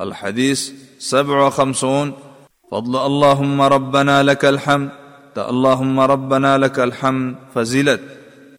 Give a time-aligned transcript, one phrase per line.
[0.00, 2.12] الحديث سبع وخمسون.
[2.72, 4.90] فضل اللهم ربنا لك الحمد
[5.38, 8.00] اللهم ربنا لك الحمد فزلت.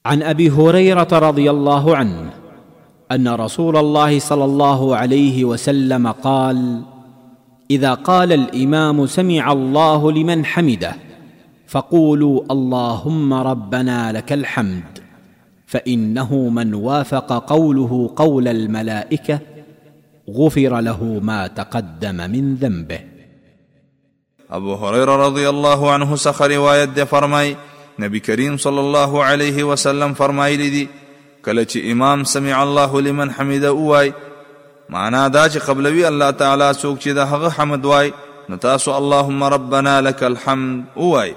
[0.05, 2.29] عن أبي هريرة رضي الله عنه
[3.11, 6.81] أن رسول الله صلى الله عليه وسلم قال
[7.71, 10.95] إذا قال الإمام سمع الله لمن حمده
[11.67, 14.99] فقولوا اللهم ربنا لك الحمد
[15.65, 19.39] فإنه من وافق قوله قول الملائكة
[20.37, 22.99] غفر له ما تقدم من ذنبه.
[24.51, 27.55] أبو هريرة رضی الله عنه څخه روایت ده فرمای
[27.99, 30.89] نبی کریم صلی الله علیه وسلم فرمایلی دي
[31.45, 34.13] کله چې إمام سمع الله لمن حمده وای
[34.89, 38.11] معنا دا چې قبلوي الله چې د هغه حمد وای
[38.49, 41.33] نو تاسو اللهم ربنا لك الحمد وای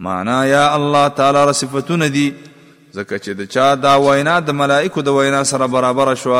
[0.00, 2.34] معنا یا الله تعالی صفاتونه دي
[2.94, 6.34] ځکه چې د چا دا وینا د ملائکو د وینا سره برابر شو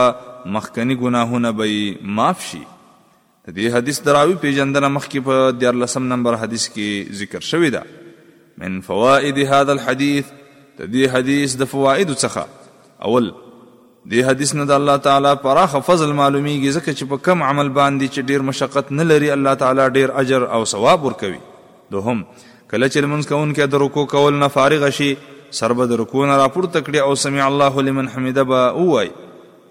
[0.54, 2.62] مخکنی ګناهونه به معاف شي.
[3.46, 7.82] د دې حدیث د راوي پیژندنه مخکې په 14 نمبر حدیث کې ذکر شوی ده.
[8.62, 10.30] من فوائد هذا الحديث
[10.78, 12.44] د دې حدیث د فواید څخه.
[13.08, 13.30] اول
[14.10, 18.06] دې حدیث نه د الله تعالی پراخه فضل معلومیږي ځکه چې په کم عمل باندې
[18.14, 21.40] چې ډیر مشقت نه لري الله تعالی ډیر اجر او ثواب ورکوي.
[21.94, 22.24] دوهم
[22.70, 25.10] کله چې لمونځ کوونکی د رکوع کول نه فارغ شي
[25.60, 29.10] سر به د رکوع نه راپورته کړي او سمع الله لمن حمده به ووایي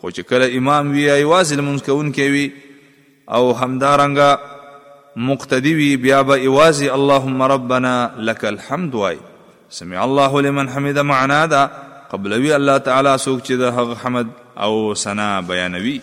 [0.06, 2.50] خو چې کله امام وی ایوازې لمونځ کوونکی وي
[3.38, 4.40] او همدارنګه
[5.30, 9.18] مقتدی وي بیا به ایوازې اللهم ربنا لك الحمد وايي.
[9.78, 11.62] سمع الله لمن حمده معنا دا
[12.12, 14.28] قبلوي الله تعالی څوک چې د حمد
[14.68, 16.02] او ثنا بیانوي